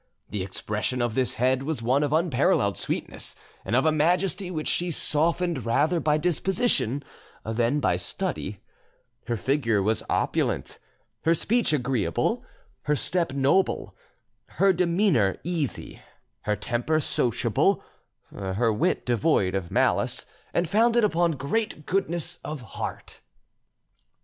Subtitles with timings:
[0.31, 4.67] The expression of this head was one of unparalleled sweetness and of a majesty which
[4.67, 7.03] she softened rather by disposition
[7.45, 8.61] than by study;
[9.27, 10.79] her figure was opulent,
[11.25, 12.43] her speech agreeable,
[12.85, 13.95] her step noble,
[14.57, 16.01] her demeanour easy,
[16.45, 17.83] her temper sociable,
[18.31, 23.21] her wit devoid of malice, and founded upon great goodness of heart."